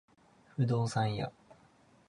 [0.55, 1.31] 不動産屋